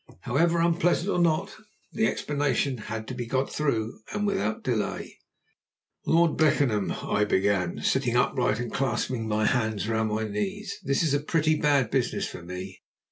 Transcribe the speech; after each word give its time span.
However, 0.21 0.57
unpleasant 0.61 1.09
or 1.09 1.19
not, 1.19 1.53
the 1.91 2.07
explanation 2.07 2.75
had 2.89 3.07
to 3.07 3.13
be 3.13 3.27
got 3.27 3.53
through, 3.53 3.99
and 4.11 4.25
without 4.25 4.63
delay. 4.63 5.19
"Lord 6.07 6.37
Beckenham," 6.37 6.91
I 7.03 7.23
began, 7.23 7.81
sitting 7.83 8.15
upright 8.15 8.59
and 8.59 8.73
clasping 8.73 9.27
my 9.27 9.45
hands 9.45 9.87
round 9.87 10.09
my 10.09 10.27
knees, 10.27 10.79
"this 10.81 11.03
is 11.03 11.13
a 11.13 11.19
pretty 11.19 11.55
bad 11.55 11.91
business 11.91 12.27
for 12.27 12.41
me. 12.41 12.81